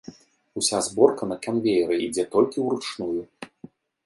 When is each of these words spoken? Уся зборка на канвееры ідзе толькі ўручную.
Уся 0.61 0.79
зборка 0.87 1.29
на 1.31 1.37
канвееры 1.47 1.95
ідзе 2.07 2.23
толькі 2.37 2.57
ўручную. 2.65 3.15